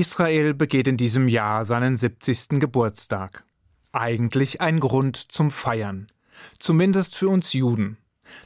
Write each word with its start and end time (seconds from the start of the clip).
Israel 0.00 0.54
begeht 0.54 0.88
in 0.88 0.96
diesem 0.96 1.28
Jahr 1.28 1.66
seinen 1.66 1.98
70. 1.98 2.58
Geburtstag. 2.58 3.44
Eigentlich 3.92 4.62
ein 4.62 4.80
Grund 4.80 5.18
zum 5.18 5.50
Feiern. 5.50 6.06
Zumindest 6.58 7.14
für 7.14 7.28
uns 7.28 7.52
Juden. 7.52 7.98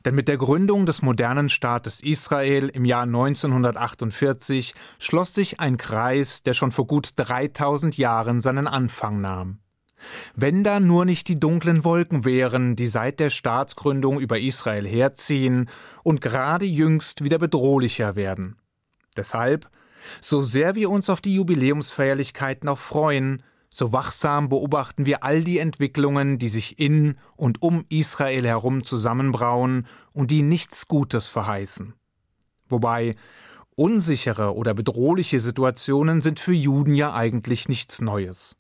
Denn 0.05 0.17
mit 0.17 0.27
der 0.27 0.39
Gründung 0.39 0.87
des 0.87 1.03
modernen 1.03 1.49
Staates 1.49 2.01
Israel 2.01 2.69
im 2.69 2.85
Jahr 2.85 3.05
1948 3.05 4.75
schloss 4.99 5.35
sich 5.35 5.61
ein 5.61 5.77
Kreis, 5.77 6.43
der 6.43 6.53
schon 6.53 6.73
vor 6.73 6.89
gut 6.89 7.11
3000 7.15 7.97
Jahren 7.97 8.41
seinen 8.41 8.67
Anfang 8.67 9.21
nahm. 9.21 9.61
Wenn 10.35 10.65
da 10.65 10.81
nur 10.81 11.05
nicht 11.05 11.29
die 11.29 11.39
dunklen 11.39 11.85
Wolken 11.85 12.25
wären, 12.25 12.75
die 12.75 12.89
seit 12.89 13.21
der 13.21 13.31
Staatsgründung 13.31 14.19
über 14.19 14.41
Israel 14.41 14.85
herziehen 14.85 15.69
und 16.03 16.21
gerade 16.21 16.65
jüngst 16.65 17.23
wieder 17.23 17.39
bedrohlicher 17.39 18.17
werden. 18.17 18.57
Deshalb 19.17 19.71
so 20.21 20.43
sehr 20.43 20.75
wir 20.75 20.91
uns 20.91 21.11
auf 21.11 21.21
die 21.21 21.35
Jubiläumsfeierlichkeiten 21.35 22.69
auch 22.69 22.79
freuen, 22.79 23.43
so 23.69 23.93
wachsam 23.93 24.49
beobachten 24.49 25.07
wir 25.07 25.25
all 25.25 25.43
die 25.43 25.59
Entwicklungen, 25.59 26.39
die 26.39 26.49
sich 26.49 26.79
in 26.79 27.17
und 27.37 27.61
um 27.63 27.85
Israel 27.89 28.47
herum 28.47 28.85
zusammenbrauen 28.85 29.87
und 30.13 30.31
die 30.31 30.43
nichts 30.43 30.89
Gutes 30.89 31.29
verheißen. 31.29 31.95
Wobei 32.69 33.15
unsichere 33.75 34.55
oder 34.55 34.73
bedrohliche 34.73 35.41
Situationen 35.41 36.21
sind 36.21 36.41
für 36.41 36.55
Juden 36.55 36.95
ja 36.95 37.13
eigentlich 37.13 37.69
nichts 37.69 38.01
Neues. 38.01 38.57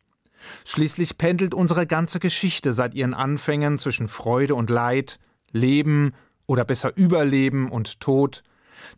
Schließlich 0.64 1.18
pendelt 1.18 1.54
unsere 1.54 1.86
ganze 1.86 2.20
Geschichte 2.20 2.72
seit 2.72 2.94
ihren 2.94 3.14
Anfängen 3.14 3.78
zwischen 3.78 4.08
Freude 4.08 4.54
und 4.54 4.70
Leid, 4.70 5.18
Leben 5.50 6.12
oder 6.46 6.64
besser 6.64 6.96
Überleben 6.96 7.70
und 7.70 8.00
Tod, 8.00 8.42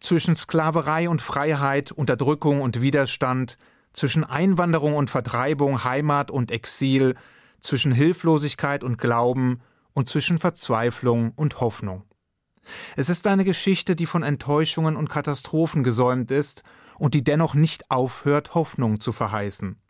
zwischen 0.01 0.37
Sklaverei 0.37 1.09
und 1.09 1.23
Freiheit, 1.23 1.93
Unterdrückung 1.93 2.61
und 2.61 2.81
Widerstand, 2.81 3.59
zwischen 3.93 4.25
Einwanderung 4.25 4.95
und 4.95 5.11
Vertreibung, 5.11 5.85
Heimat 5.85 6.31
und 6.31 6.51
Exil, 6.51 7.15
zwischen 7.61 7.93
Hilflosigkeit 7.93 8.85
und 8.85 8.99
Glauben 8.99 9.61
und 9.93 10.09
zwischen 10.09 10.39
Verzweiflung 10.39 11.33
und 11.35 11.61
Hoffnung. 11.61 12.05
Es 12.97 13.09
ist 13.09 13.27
eine 13.27 13.45
Geschichte, 13.45 13.97
die 13.97 14.07
von 14.07 14.23
Enttäuschungen 14.23 14.97
und 14.97 15.09
Katastrophen 15.09 15.83
gesäumt 15.83 16.31
ist 16.31 16.63
und 16.99 17.15
die 17.15 17.25
dennoch 17.25 17.55
nicht 17.55 17.91
aufhört, 17.91 18.55
Hoffnung 18.55 19.01
zu 19.01 19.13
verheißen. 19.13 19.81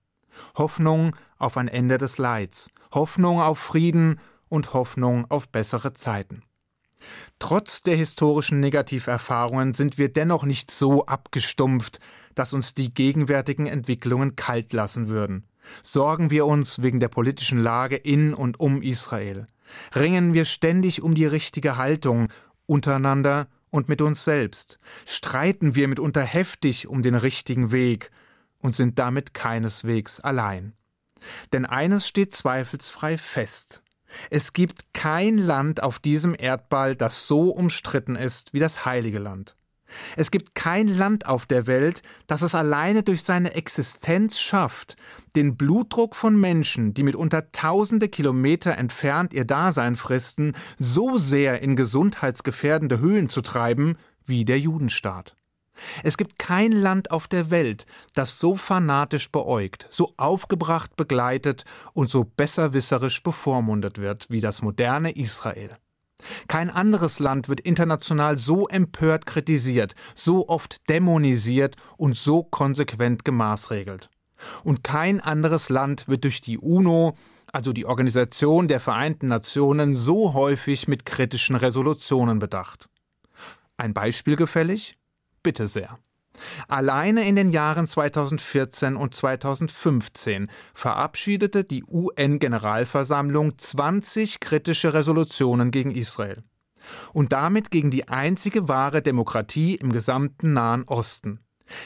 Hoffnung 0.56 1.16
auf 1.38 1.56
ein 1.56 1.68
Ende 1.68 1.98
des 1.98 2.18
Leids, 2.18 2.70
Hoffnung 2.92 3.40
auf 3.40 3.58
Frieden 3.58 4.20
und 4.48 4.72
Hoffnung 4.72 5.26
auf 5.28 5.48
bessere 5.48 5.92
Zeiten. 5.94 6.42
Trotz 7.38 7.82
der 7.82 7.96
historischen 7.96 8.60
Negativerfahrungen 8.60 9.74
sind 9.74 9.98
wir 9.98 10.12
dennoch 10.12 10.44
nicht 10.44 10.70
so 10.70 11.06
abgestumpft, 11.06 12.00
dass 12.34 12.52
uns 12.52 12.74
die 12.74 12.92
gegenwärtigen 12.92 13.66
Entwicklungen 13.66 14.36
kalt 14.36 14.72
lassen 14.72 15.08
würden. 15.08 15.44
Sorgen 15.82 16.30
wir 16.30 16.46
uns 16.46 16.82
wegen 16.82 17.00
der 17.00 17.08
politischen 17.08 17.58
Lage 17.58 17.96
in 17.96 18.34
und 18.34 18.58
um 18.60 18.82
Israel. 18.82 19.46
Ringen 19.94 20.34
wir 20.34 20.44
ständig 20.44 21.02
um 21.02 21.14
die 21.14 21.26
richtige 21.26 21.76
Haltung 21.76 22.28
untereinander 22.66 23.48
und 23.70 23.88
mit 23.88 24.00
uns 24.00 24.24
selbst. 24.24 24.78
Streiten 25.06 25.74
wir 25.74 25.88
mitunter 25.88 26.22
heftig 26.22 26.88
um 26.88 27.02
den 27.02 27.14
richtigen 27.14 27.70
Weg 27.70 28.10
und 28.60 28.74
sind 28.74 28.98
damit 28.98 29.34
keineswegs 29.34 30.20
allein. 30.20 30.72
Denn 31.52 31.66
eines 31.66 32.06
steht 32.08 32.34
zweifelsfrei 32.34 33.18
fest. 33.18 33.82
Es 34.30 34.52
gibt 34.52 34.94
kein 34.94 35.38
Land 35.38 35.82
auf 35.82 35.98
diesem 35.98 36.34
Erdball, 36.38 36.96
das 36.96 37.26
so 37.26 37.50
umstritten 37.50 38.16
ist 38.16 38.52
wie 38.52 38.58
das 38.58 38.84
Heilige 38.84 39.18
Land. 39.18 39.56
Es 40.16 40.30
gibt 40.30 40.54
kein 40.54 40.88
Land 40.88 41.26
auf 41.26 41.46
der 41.46 41.66
Welt, 41.66 42.02
das 42.26 42.42
es 42.42 42.54
alleine 42.54 43.02
durch 43.02 43.22
seine 43.22 43.54
Existenz 43.54 44.38
schafft, 44.38 44.96
den 45.34 45.56
Blutdruck 45.56 46.14
von 46.14 46.38
Menschen, 46.38 46.94
die 46.94 47.02
mitunter 47.02 47.52
tausende 47.52 48.08
Kilometer 48.08 48.76
entfernt 48.76 49.32
ihr 49.32 49.44
Dasein 49.44 49.96
fristen, 49.96 50.54
so 50.78 51.16
sehr 51.18 51.62
in 51.62 51.76
gesundheitsgefährdende 51.76 52.98
Höhen 52.98 53.28
zu 53.28 53.40
treiben 53.40 53.96
wie 54.26 54.44
der 54.44 54.58
Judenstaat. 54.58 55.37
Es 56.02 56.16
gibt 56.16 56.38
kein 56.38 56.72
Land 56.72 57.10
auf 57.10 57.28
der 57.28 57.50
Welt, 57.50 57.86
das 58.14 58.38
so 58.38 58.56
fanatisch 58.56 59.30
beäugt, 59.30 59.86
so 59.90 60.12
aufgebracht 60.16 60.96
begleitet 60.96 61.64
und 61.92 62.10
so 62.10 62.24
besserwisserisch 62.24 63.22
bevormundet 63.22 63.98
wird 63.98 64.30
wie 64.30 64.40
das 64.40 64.62
moderne 64.62 65.12
Israel. 65.12 65.76
Kein 66.48 66.68
anderes 66.70 67.20
Land 67.20 67.48
wird 67.48 67.60
international 67.60 68.36
so 68.38 68.66
empört 68.66 69.26
kritisiert, 69.26 69.94
so 70.14 70.48
oft 70.48 70.88
dämonisiert 70.88 71.76
und 71.96 72.16
so 72.16 72.42
konsequent 72.42 73.24
gemaßregelt. 73.24 74.10
Und 74.64 74.84
kein 74.84 75.20
anderes 75.20 75.68
Land 75.68 76.08
wird 76.08 76.24
durch 76.24 76.40
die 76.40 76.58
UNO, 76.58 77.14
also 77.52 77.72
die 77.72 77.86
Organisation 77.86 78.68
der 78.68 78.80
Vereinten 78.80 79.28
Nationen, 79.28 79.94
so 79.94 80.34
häufig 80.34 80.88
mit 80.88 81.06
kritischen 81.06 81.56
Resolutionen 81.56 82.38
bedacht. 82.38 82.88
Ein 83.76 83.94
Beispiel 83.94 84.36
gefällig? 84.36 84.97
Bitte 85.48 85.66
sehr. 85.66 85.98
Alleine 86.68 87.26
in 87.26 87.34
den 87.34 87.48
Jahren 87.48 87.86
2014 87.86 88.96
und 88.96 89.14
2015 89.14 90.50
verabschiedete 90.74 91.64
die 91.64 91.84
UN-Generalversammlung 91.84 93.56
20 93.56 94.40
kritische 94.40 94.92
Resolutionen 94.92 95.70
gegen 95.70 95.92
Israel. 95.92 96.44
Und 97.14 97.32
damit 97.32 97.70
gegen 97.70 97.90
die 97.90 98.08
einzige 98.08 98.68
wahre 98.68 99.00
Demokratie 99.00 99.76
im 99.76 99.90
gesamten 99.90 100.52
Nahen 100.52 100.84
Osten. 100.84 101.40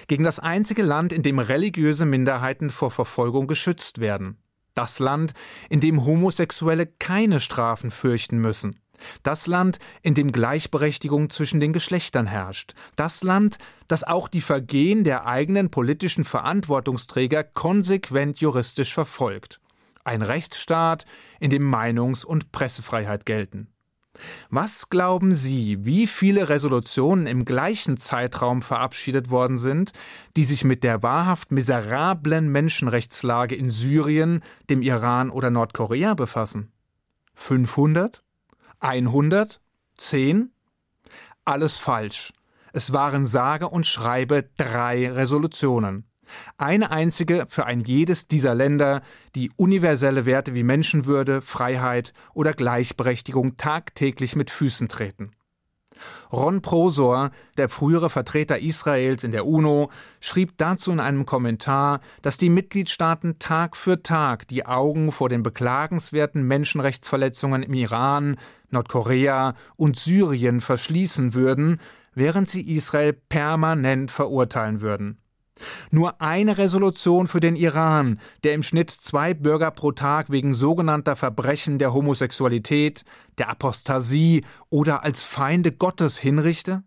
Gegen 0.09 0.25
das 0.25 0.41
einzige 0.41 0.83
Land, 0.83 1.13
in 1.13 1.23
dem 1.23 1.39
religiöse 1.39 2.05
Minderheiten 2.05 2.71
vor 2.71 2.91
Verfolgung 2.91 3.47
geschützt 3.47 4.01
werden. 4.01 4.39
Das 4.75 4.99
Land, 4.99 5.35
in 5.71 5.79
dem 5.79 6.05
Homosexuelle 6.05 6.87
keine 6.87 7.39
Strafen 7.39 7.93
fürchten 7.93 8.39
müssen. 8.39 8.82
Das 9.23 9.47
Land, 9.47 9.79
in 10.03 10.15
dem 10.15 10.33
Gleichberechtigung 10.33 11.31
zwischen 11.31 11.61
den 11.61 11.73
Geschlechtern 11.73 12.27
herrscht. 12.27 12.75
Das 12.97 13.23
Land, 13.23 13.59
das 13.89 14.05
auch 14.05 14.29
die 14.29 14.41
Vergehen 14.41 15.05
der 15.05 15.27
eigenen 15.27 15.71
politischen 15.71 16.25
Verantwortungsträger 16.25 17.45
konsequent 17.45 18.41
juristisch 18.41 18.95
verfolgt. 18.95 19.61
Ein 20.05 20.23
Rechtsstaat, 20.23 21.07
in 21.41 21.51
dem 21.51 21.63
Meinungs- 21.63 22.25
und 22.25 22.53
Pressefreiheit 22.53 23.25
gelten. 23.27 23.69
Was 24.51 24.91
glauben 24.91 25.33
Sie, 25.33 25.85
wie 25.85 26.07
viele 26.07 26.49
Resolutionen 26.49 27.27
im 27.27 27.45
gleichen 27.45 27.97
Zeitraum 27.97 28.61
verabschiedet 28.61 29.31
worden 29.31 29.57
sind, 29.57 29.93
die 30.37 30.45
sich 30.45 30.65
mit 30.65 30.85
der 30.85 31.03
wahrhaft 31.03 31.51
miserablen 31.51 32.51
Menschenrechtslage 32.51 33.55
in 33.55 33.71
Syrien, 33.71 34.43
dem 34.69 34.83
Iran 34.83 35.31
oder 35.31 35.51
Nordkorea 35.51 36.15
befassen? 36.15 36.71
500? 37.35 38.23
100? 38.83 39.61
10? 39.97 40.51
Alles 41.45 41.77
falsch. 41.77 42.33
Es 42.73 42.93
waren 42.93 43.27
sage 43.27 43.69
und 43.69 43.87
schreibe 43.87 44.51
drei 44.57 45.09
Resolutionen. 45.09 46.05
Eine 46.57 46.91
einzige 46.91 47.47
für 47.49 47.67
ein 47.67 47.81
jedes 47.81 48.27
dieser 48.27 48.55
Länder, 48.55 49.03
die 49.37 49.53
universelle 49.57 50.27
Werte 50.27 50.55
wie 50.55 50.65
Menschenwürde, 50.65 51.43
Freiheit 51.43 52.13
oder 52.35 52.55
Gleichberechtigung 52.55 53.57
tagtäglich 53.57 54.35
mit 54.35 54.51
Füßen 54.51 54.89
treten. 54.89 55.31
Ron 56.33 56.63
Prosor, 56.63 57.31
der 57.57 57.69
frühere 57.69 58.11
Vertreter 58.11 58.59
Israels 58.59 59.25
in 59.25 59.33
der 59.33 59.47
UNO, 59.47 59.91
schrieb 60.21 60.57
dazu 60.57 60.93
in 60.93 61.01
einem 61.01 61.27
Kommentar, 61.27 62.01
dass 62.23 62.37
die 62.37 62.51
Mitgliedstaaten 62.51 63.39
Tag 63.39 63.77
für 63.77 64.03
Tag 64.03 64.49
die 64.49 64.67
Augen 64.67 65.13
vor 65.13 65.29
den 65.29 65.43
beklagenswerten 65.43 66.43
Menschenrechtsverletzungen 66.47 67.63
im 67.63 67.75
Iran, 67.75 68.37
Nordkorea 68.71 69.55
und 69.77 69.97
Syrien 69.97 70.61
verschließen 70.61 71.35
würden, 71.35 71.81
während 72.15 72.49
sie 72.49 72.75
Israel 72.75 73.13
permanent 73.13 74.11
verurteilen 74.11 74.81
würden. 74.81 75.22
Nur 75.91 76.21
eine 76.21 76.59
Resolution 76.59 77.27
für 77.27 77.41
den 77.41 77.57
Iran, 77.57 78.19
der 78.45 78.55
im 78.55 78.63
Schnitt 78.63 78.91
zwei 78.91 79.35
Bürger 79.35 79.71
pro 79.71 79.93
Tag 79.93 80.31
wegen 80.31 80.55
sogenannter 80.55 81.17
Verbrechen 81.17 81.79
der 81.79 81.93
Homosexualität, 81.93 83.05
der 83.39 83.49
Apostasie 83.49 84.45
oder 84.71 85.03
als 85.05 85.23
Feinde 85.23 85.73
Gottes 85.73 86.19
hinrichte? 86.19 86.83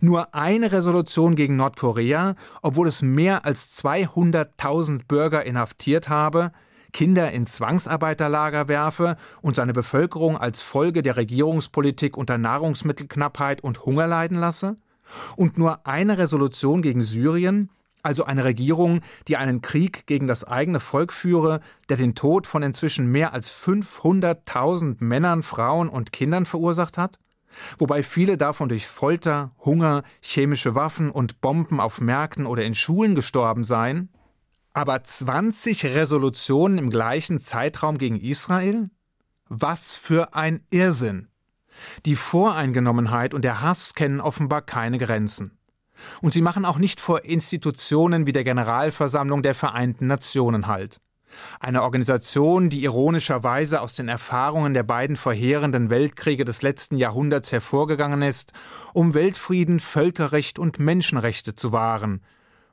Nur 0.00 0.34
eine 0.34 0.72
Resolution 0.72 1.36
gegen 1.36 1.56
Nordkorea, 1.56 2.34
obwohl 2.62 2.88
es 2.88 3.02
mehr 3.02 3.44
als 3.44 3.82
200.000 3.82 5.06
Bürger 5.06 5.44
inhaftiert 5.44 6.08
habe, 6.08 6.52
Kinder 6.92 7.30
in 7.32 7.46
Zwangsarbeiterlager 7.46 8.68
werfe 8.68 9.16
und 9.42 9.56
seine 9.56 9.72
Bevölkerung 9.72 10.36
als 10.36 10.60
Folge 10.62 11.02
der 11.02 11.16
Regierungspolitik 11.16 12.16
unter 12.16 12.36
Nahrungsmittelknappheit 12.36 13.62
und 13.62 13.84
Hunger 13.84 14.06
leiden 14.06 14.38
lasse? 14.38 14.76
Und 15.36 15.58
nur 15.58 15.86
eine 15.86 16.18
Resolution 16.18 16.82
gegen 16.82 17.02
Syrien, 17.02 17.70
also 18.02 18.24
eine 18.24 18.44
Regierung, 18.44 19.00
die 19.28 19.36
einen 19.36 19.62
Krieg 19.62 20.06
gegen 20.06 20.26
das 20.26 20.44
eigene 20.44 20.80
Volk 20.80 21.12
führe, 21.12 21.60
der 21.88 21.96
den 21.96 22.14
Tod 22.14 22.46
von 22.46 22.62
inzwischen 22.62 23.06
mehr 23.06 23.32
als 23.32 23.52
500.000 23.52 24.96
Männern, 25.00 25.42
Frauen 25.42 25.88
und 25.88 26.12
Kindern 26.12 26.46
verursacht 26.46 26.98
hat? 26.98 27.18
Wobei 27.78 28.02
viele 28.02 28.36
davon 28.36 28.68
durch 28.68 28.86
Folter, 28.86 29.52
Hunger, 29.64 30.02
chemische 30.20 30.74
Waffen 30.74 31.10
und 31.10 31.40
Bomben 31.40 31.80
auf 31.80 32.00
Märkten 32.00 32.46
oder 32.46 32.64
in 32.64 32.74
Schulen 32.74 33.14
gestorben 33.14 33.64
seien? 33.64 34.08
Aber 34.72 35.02
20 35.02 35.84
Resolutionen 35.84 36.78
im 36.78 36.90
gleichen 36.90 37.40
Zeitraum 37.40 37.98
gegen 37.98 38.20
Israel? 38.20 38.90
Was 39.48 39.96
für 39.96 40.34
ein 40.34 40.64
Irrsinn! 40.70 41.26
Die 42.06 42.14
Voreingenommenheit 42.14 43.34
und 43.34 43.42
der 43.42 43.62
Hass 43.62 43.94
kennen 43.94 44.20
offenbar 44.20 44.62
keine 44.62 44.98
Grenzen. 44.98 45.58
Und 46.22 46.34
sie 46.34 46.42
machen 46.42 46.64
auch 46.64 46.78
nicht 46.78 47.00
vor 47.00 47.24
Institutionen 47.24 48.26
wie 48.26 48.32
der 48.32 48.44
Generalversammlung 48.44 49.42
der 49.42 49.54
Vereinten 49.54 50.06
Nationen 50.06 50.66
Halt. 50.66 51.00
Eine 51.60 51.82
Organisation, 51.82 52.70
die 52.70 52.82
ironischerweise 52.82 53.80
aus 53.80 53.94
den 53.94 54.08
Erfahrungen 54.08 54.74
der 54.74 54.82
beiden 54.82 55.16
verheerenden 55.16 55.90
Weltkriege 55.90 56.44
des 56.44 56.62
letzten 56.62 56.96
Jahrhunderts 56.96 57.52
hervorgegangen 57.52 58.22
ist, 58.22 58.52
um 58.92 59.14
Weltfrieden, 59.14 59.80
Völkerrecht 59.80 60.58
und 60.58 60.78
Menschenrechte 60.78 61.54
zu 61.54 61.72
wahren, 61.72 62.22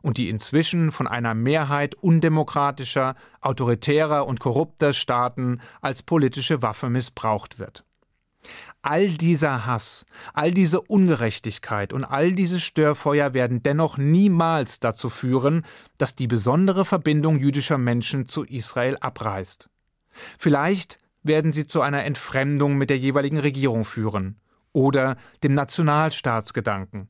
und 0.01 0.17
die 0.17 0.29
inzwischen 0.29 0.91
von 0.91 1.07
einer 1.07 1.33
Mehrheit 1.33 1.95
undemokratischer, 1.95 3.15
autoritärer 3.41 4.25
und 4.25 4.39
korrupter 4.39 4.93
Staaten 4.93 5.59
als 5.81 6.03
politische 6.03 6.61
Waffe 6.61 6.89
missbraucht 6.89 7.59
wird. 7.59 7.83
All 8.89 9.09
dieser 9.09 9.65
Hass, 9.65 10.05
all 10.33 10.53
diese 10.53 10.79
Ungerechtigkeit 10.79 11.91
und 11.91 12.05
all 12.05 12.31
diese 12.31 12.57
Störfeuer 12.57 13.33
werden 13.33 13.61
dennoch 13.61 13.97
niemals 13.97 14.79
dazu 14.79 15.09
führen, 15.09 15.65
dass 15.97 16.15
die 16.15 16.27
besondere 16.27 16.85
Verbindung 16.85 17.37
jüdischer 17.37 17.77
Menschen 17.77 18.29
zu 18.29 18.45
Israel 18.45 18.95
abreißt. 19.01 19.69
Vielleicht 20.39 20.99
werden 21.21 21.51
sie 21.51 21.67
zu 21.67 21.81
einer 21.81 22.05
Entfremdung 22.05 22.77
mit 22.77 22.89
der 22.89 22.97
jeweiligen 22.97 23.39
Regierung 23.39 23.83
führen 23.83 24.37
oder 24.71 25.17
dem 25.43 25.53
Nationalstaatsgedanken. 25.53 27.09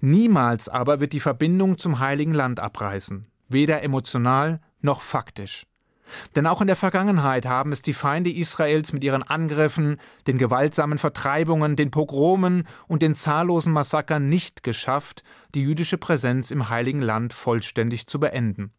Niemals 0.00 0.70
aber 0.70 1.00
wird 1.00 1.12
die 1.12 1.20
Verbindung 1.20 1.76
zum 1.76 1.98
Heiligen 1.98 2.32
Land 2.32 2.58
abreißen, 2.58 3.26
weder 3.50 3.82
emotional 3.82 4.62
noch 4.80 5.02
faktisch. 5.02 5.66
Denn 6.34 6.46
auch 6.46 6.60
in 6.60 6.66
der 6.66 6.76
Vergangenheit 6.76 7.46
haben 7.46 7.72
es 7.72 7.82
die 7.82 7.92
Feinde 7.92 8.30
Israels 8.30 8.92
mit 8.92 9.04
ihren 9.04 9.22
Angriffen, 9.22 9.98
den 10.26 10.38
gewaltsamen 10.38 10.98
Vertreibungen, 10.98 11.76
den 11.76 11.90
Pogromen 11.90 12.66
und 12.88 13.02
den 13.02 13.14
zahllosen 13.14 13.72
Massakern 13.72 14.28
nicht 14.28 14.62
geschafft, 14.62 15.22
die 15.54 15.62
jüdische 15.62 15.98
Präsenz 15.98 16.50
im 16.50 16.68
Heiligen 16.68 17.02
Land 17.02 17.32
vollständig 17.32 18.06
zu 18.06 18.20
beenden. 18.20 18.72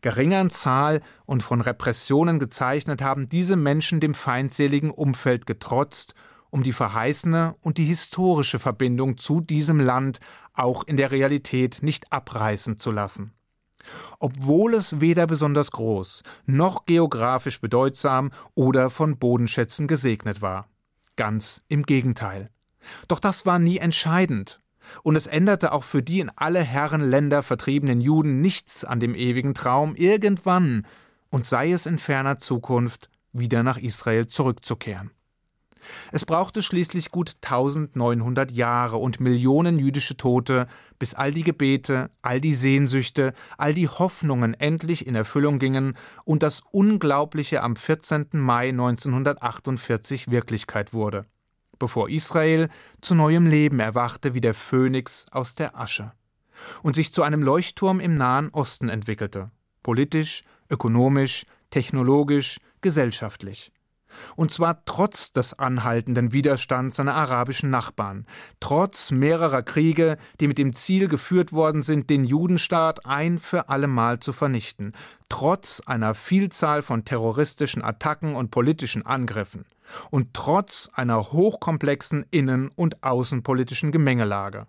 Geringer 0.00 0.48
Zahl 0.48 1.00
und 1.26 1.42
von 1.42 1.60
Repressionen 1.60 2.38
gezeichnet 2.38 3.02
haben 3.02 3.28
diese 3.28 3.56
Menschen 3.56 4.00
dem 4.00 4.14
feindseligen 4.14 4.90
Umfeld 4.90 5.46
getrotzt, 5.46 6.14
um 6.50 6.62
die 6.62 6.72
verheißene 6.72 7.54
und 7.60 7.78
die 7.78 7.84
historische 7.84 8.58
Verbindung 8.58 9.16
zu 9.16 9.40
diesem 9.40 9.78
Land 9.78 10.18
auch 10.52 10.82
in 10.84 10.96
der 10.96 11.10
Realität 11.10 11.78
nicht 11.82 12.12
abreißen 12.12 12.78
zu 12.78 12.90
lassen. 12.90 13.32
Obwohl 14.18 14.74
es 14.74 15.00
weder 15.00 15.26
besonders 15.26 15.70
groß 15.70 16.22
noch 16.46 16.86
geografisch 16.86 17.60
bedeutsam 17.60 18.30
oder 18.54 18.90
von 18.90 19.18
Bodenschätzen 19.18 19.86
gesegnet 19.86 20.42
war. 20.42 20.68
Ganz 21.16 21.62
im 21.68 21.82
Gegenteil. 21.82 22.50
Doch 23.08 23.20
das 23.20 23.46
war 23.46 23.58
nie 23.58 23.78
entscheidend. 23.78 24.60
Und 25.02 25.16
es 25.16 25.26
änderte 25.26 25.72
auch 25.72 25.84
für 25.84 26.02
die 26.02 26.20
in 26.20 26.30
alle 26.34 26.62
Herrenländer 26.62 27.42
vertriebenen 27.42 28.00
Juden 28.00 28.40
nichts 28.40 28.84
an 28.84 29.00
dem 29.00 29.14
ewigen 29.14 29.54
Traum, 29.54 29.94
irgendwann, 29.94 30.86
und 31.30 31.46
sei 31.46 31.70
es 31.72 31.86
in 31.86 31.98
ferner 31.98 32.38
Zukunft, 32.38 33.08
wieder 33.32 33.62
nach 33.62 33.76
Israel 33.76 34.26
zurückzukehren. 34.26 35.10
Es 36.12 36.24
brauchte 36.24 36.62
schließlich 36.62 37.10
gut 37.10 37.36
1900 37.42 38.52
Jahre 38.52 38.96
und 38.96 39.20
Millionen 39.20 39.78
jüdische 39.78 40.16
Tote, 40.16 40.66
bis 40.98 41.14
all 41.14 41.32
die 41.32 41.44
Gebete, 41.44 42.10
all 42.22 42.40
die 42.40 42.54
Sehnsüchte, 42.54 43.32
all 43.58 43.74
die 43.74 43.88
Hoffnungen 43.88 44.54
endlich 44.54 45.06
in 45.06 45.14
Erfüllung 45.14 45.58
gingen 45.58 45.96
und 46.24 46.42
das 46.42 46.62
Unglaubliche 46.70 47.62
am 47.62 47.76
14. 47.76 48.28
Mai 48.32 48.68
1948 48.70 50.30
Wirklichkeit 50.30 50.92
wurde, 50.92 51.26
bevor 51.78 52.08
Israel 52.08 52.68
zu 53.00 53.14
neuem 53.14 53.46
Leben 53.46 53.80
erwachte 53.80 54.34
wie 54.34 54.40
der 54.40 54.54
Phönix 54.54 55.26
aus 55.30 55.54
der 55.54 55.78
Asche 55.78 56.12
und 56.82 56.94
sich 56.94 57.12
zu 57.12 57.22
einem 57.22 57.42
Leuchtturm 57.42 58.00
im 58.00 58.14
Nahen 58.14 58.50
Osten 58.50 58.88
entwickelte, 58.88 59.50
politisch, 59.82 60.42
ökonomisch, 60.68 61.46
technologisch, 61.70 62.58
gesellschaftlich. 62.80 63.72
Und 64.36 64.50
zwar 64.50 64.84
trotz 64.84 65.32
des 65.32 65.58
anhaltenden 65.58 66.32
Widerstands 66.32 66.96
seiner 66.96 67.14
arabischen 67.14 67.70
Nachbarn, 67.70 68.26
trotz 68.60 69.10
mehrerer 69.10 69.62
Kriege, 69.62 70.16
die 70.40 70.48
mit 70.48 70.58
dem 70.58 70.72
Ziel 70.72 71.08
geführt 71.08 71.52
worden 71.52 71.82
sind, 71.82 72.10
den 72.10 72.24
Judenstaat 72.24 73.06
ein 73.06 73.38
für 73.38 73.68
allemal 73.68 74.20
zu 74.20 74.32
vernichten, 74.32 74.92
trotz 75.28 75.80
einer 75.86 76.14
Vielzahl 76.14 76.82
von 76.82 77.04
terroristischen 77.04 77.82
Attacken 77.82 78.34
und 78.34 78.50
politischen 78.50 79.04
Angriffen 79.04 79.64
und 80.10 80.34
trotz 80.34 80.90
einer 80.94 81.32
hochkomplexen 81.32 82.24
innen- 82.30 82.70
und 82.74 83.02
außenpolitischen 83.02 83.92
Gemengelage. 83.92 84.66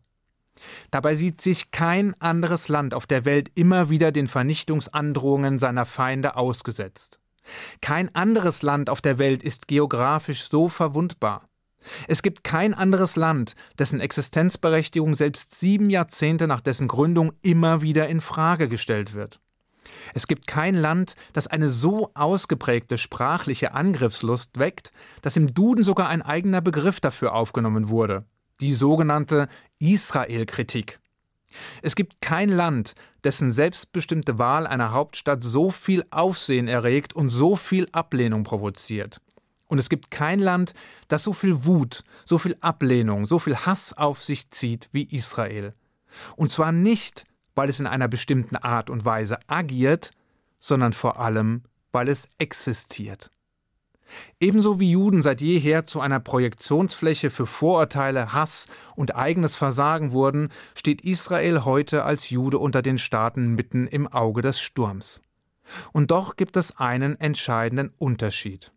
Dabei 0.91 1.15
sieht 1.15 1.41
sich 1.41 1.71
kein 1.71 2.19
anderes 2.21 2.67
Land 2.67 2.93
auf 2.93 3.07
der 3.07 3.25
Welt 3.25 3.51
immer 3.55 3.89
wieder 3.89 4.11
den 4.11 4.27
Vernichtungsandrohungen 4.27 5.59
seiner 5.59 5.85
Feinde 5.85 6.35
ausgesetzt. 6.35 7.19
Kein 7.81 8.13
anderes 8.15 8.61
Land 8.61 8.89
auf 8.89 9.01
der 9.01 9.17
Welt 9.19 9.43
ist 9.43 9.67
geografisch 9.67 10.47
so 10.47 10.69
verwundbar. 10.69 11.47
Es 12.07 12.21
gibt 12.21 12.43
kein 12.43 12.73
anderes 12.73 13.15
Land, 13.15 13.55
dessen 13.79 13.99
Existenzberechtigung 13.99 15.15
selbst 15.15 15.59
sieben 15.59 15.89
Jahrzehnte 15.89 16.47
nach 16.47 16.61
dessen 16.61 16.87
Gründung 16.87 17.33
immer 17.41 17.81
wieder 17.81 18.07
in 18.07 18.21
Frage 18.21 18.67
gestellt 18.67 19.13
wird. 19.13 19.39
Es 20.13 20.27
gibt 20.27 20.47
kein 20.47 20.75
Land, 20.75 21.15
das 21.33 21.47
eine 21.47 21.69
so 21.69 22.11
ausgeprägte 22.13 22.97
sprachliche 22.97 23.73
Angriffslust 23.73 24.59
weckt, 24.59 24.91
dass 25.21 25.37
im 25.37 25.53
Duden 25.53 25.83
sogar 25.83 26.07
ein 26.07 26.21
eigener 26.21 26.61
Begriff 26.61 26.99
dafür 26.99 27.33
aufgenommen 27.33 27.89
wurde, 27.89 28.25
die 28.59 28.73
sogenannte 28.73 29.47
Israel-Kritik. 29.79 30.99
Es 31.81 31.95
gibt 31.95 32.21
kein 32.21 32.49
Land, 32.49 32.93
dessen 33.23 33.51
selbstbestimmte 33.51 34.37
Wahl 34.37 34.67
einer 34.67 34.91
Hauptstadt 34.91 35.43
so 35.43 35.69
viel 35.69 36.05
Aufsehen 36.09 36.67
erregt 36.67 37.13
und 37.13 37.29
so 37.29 37.55
viel 37.55 37.87
Ablehnung 37.91 38.43
provoziert. 38.43 39.21
Und 39.67 39.79
es 39.79 39.89
gibt 39.89 40.11
kein 40.11 40.39
Land, 40.39 40.73
das 41.07 41.23
so 41.23 41.33
viel 41.33 41.65
Wut, 41.65 42.03
so 42.25 42.37
viel 42.37 42.57
Ablehnung, 42.59 43.25
so 43.25 43.39
viel 43.39 43.55
Hass 43.55 43.93
auf 43.93 44.21
sich 44.21 44.51
zieht 44.51 44.89
wie 44.91 45.03
Israel. 45.03 45.73
Und 46.35 46.51
zwar 46.51 46.71
nicht, 46.71 47.25
weil 47.55 47.69
es 47.69 47.79
in 47.79 47.87
einer 47.87 48.07
bestimmten 48.07 48.57
Art 48.57 48.89
und 48.89 49.05
Weise 49.05 49.37
agiert, 49.47 50.11
sondern 50.59 50.93
vor 50.93 51.19
allem, 51.19 51.63
weil 51.91 52.09
es 52.09 52.27
existiert. 52.37 53.31
Ebenso 54.39 54.79
wie 54.79 54.91
Juden 54.91 55.21
seit 55.21 55.41
jeher 55.41 55.85
zu 55.85 56.01
einer 56.01 56.19
Projektionsfläche 56.19 57.29
für 57.29 57.45
Vorurteile, 57.45 58.33
Hass 58.33 58.67
und 58.95 59.15
eigenes 59.15 59.55
Versagen 59.55 60.11
wurden, 60.11 60.49
steht 60.75 61.01
Israel 61.01 61.65
heute 61.65 62.03
als 62.03 62.29
Jude 62.29 62.57
unter 62.57 62.81
den 62.81 62.97
Staaten 62.97 63.55
mitten 63.55 63.87
im 63.87 64.07
Auge 64.07 64.41
des 64.41 64.59
Sturms. 64.59 65.21
Und 65.93 66.11
doch 66.11 66.35
gibt 66.35 66.57
es 66.57 66.77
einen 66.77 67.19
entscheidenden 67.19 67.93
Unterschied. 67.97 68.71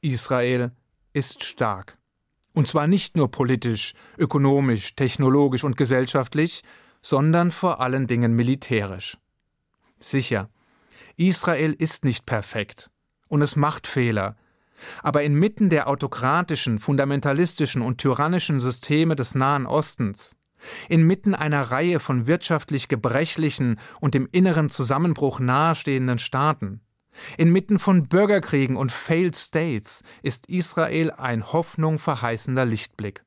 Israel 0.00 0.72
ist 1.12 1.44
stark. 1.44 1.98
Und 2.52 2.66
zwar 2.66 2.86
nicht 2.86 3.16
nur 3.16 3.30
politisch, 3.30 3.94
ökonomisch, 4.18 4.94
technologisch 4.94 5.64
und 5.64 5.76
gesellschaftlich, 5.76 6.62
sondern 7.02 7.52
vor 7.52 7.80
allen 7.80 8.06
Dingen 8.06 8.34
militärisch. 8.34 9.18
Sicher, 9.98 10.48
Israel 11.16 11.72
ist 11.72 12.04
nicht 12.04 12.26
perfekt 12.26 12.90
und 13.28 13.42
es 13.42 13.56
macht 13.56 13.86
Fehler, 13.86 14.36
aber 15.02 15.22
inmitten 15.22 15.70
der 15.70 15.88
autokratischen, 15.88 16.78
fundamentalistischen 16.78 17.82
und 17.82 17.98
tyrannischen 17.98 18.60
Systeme 18.60 19.16
des 19.16 19.34
Nahen 19.34 19.66
Ostens, 19.66 20.36
inmitten 20.88 21.34
einer 21.34 21.70
Reihe 21.70 22.00
von 22.00 22.26
wirtschaftlich 22.26 22.88
gebrechlichen 22.88 23.78
und 24.00 24.14
dem 24.14 24.28
inneren 24.32 24.70
Zusammenbruch 24.70 25.40
nahestehenden 25.40 26.18
Staaten, 26.18 26.80
inmitten 27.36 27.78
von 27.78 28.08
Bürgerkriegen 28.08 28.76
und 28.76 28.92
Failed 28.92 29.36
States 29.36 30.02
ist 30.22 30.48
Israel 30.48 31.10
ein 31.12 31.52
Hoffnung 31.52 31.98
verheißender 31.98 32.64
Lichtblick. 32.64 33.24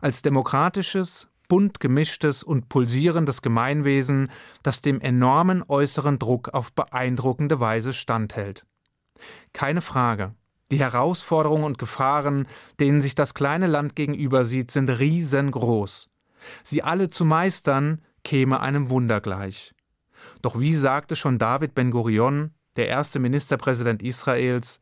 Als 0.00 0.22
demokratisches, 0.22 1.28
bunt 1.48 1.80
gemischtes 1.80 2.42
und 2.42 2.68
pulsierendes 2.68 3.42
Gemeinwesen, 3.42 4.30
das 4.62 4.82
dem 4.82 5.00
enormen 5.00 5.64
äußeren 5.66 6.18
Druck 6.18 6.50
auf 6.50 6.72
beeindruckende 6.72 7.58
Weise 7.58 7.92
standhält. 7.92 8.66
Keine 9.52 9.80
Frage, 9.80 10.34
die 10.70 10.78
Herausforderungen 10.78 11.64
und 11.64 11.78
Gefahren, 11.78 12.46
denen 12.78 13.00
sich 13.00 13.14
das 13.14 13.34
kleine 13.34 13.66
Land 13.66 13.96
gegenüber 13.96 14.44
sieht, 14.44 14.70
sind 14.70 14.90
riesengroß. 14.90 16.10
Sie 16.62 16.82
alle 16.82 17.08
zu 17.08 17.24
meistern, 17.24 18.02
käme 18.22 18.60
einem 18.60 18.90
Wunder 18.90 19.20
gleich. 19.20 19.74
Doch 20.42 20.58
wie 20.58 20.74
sagte 20.74 21.16
schon 21.16 21.38
David 21.38 21.74
Ben 21.74 21.90
Gurion, 21.90 22.52
der 22.76 22.88
erste 22.88 23.18
Ministerpräsident 23.18 24.02
Israels, 24.02 24.80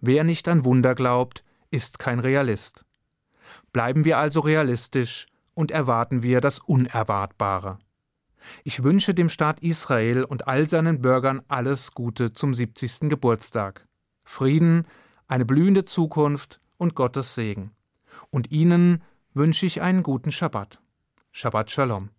wer 0.00 0.24
nicht 0.24 0.48
an 0.48 0.64
Wunder 0.64 0.94
glaubt, 0.94 1.44
ist 1.70 1.98
kein 1.98 2.18
Realist. 2.20 2.84
Bleiben 3.72 4.04
wir 4.04 4.18
also 4.18 4.40
realistisch 4.40 5.26
und 5.54 5.70
erwarten 5.70 6.22
wir 6.22 6.40
das 6.40 6.58
Unerwartbare. 6.58 7.78
Ich 8.64 8.82
wünsche 8.82 9.14
dem 9.14 9.28
Staat 9.28 9.60
Israel 9.60 10.24
und 10.24 10.46
all 10.46 10.68
seinen 10.68 11.00
Bürgern 11.00 11.42
alles 11.48 11.92
Gute 11.92 12.32
zum 12.32 12.54
70. 12.54 13.08
Geburtstag. 13.08 13.86
Frieden, 14.24 14.86
eine 15.28 15.44
blühende 15.44 15.84
Zukunft 15.84 16.58
und 16.78 16.94
Gottes 16.94 17.34
Segen. 17.34 17.70
Und 18.30 18.50
Ihnen 18.50 19.02
wünsche 19.34 19.66
ich 19.66 19.82
einen 19.82 20.02
guten 20.02 20.32
Schabbat. 20.32 20.80
Shabbat 21.30 21.70
Shalom. 21.70 22.10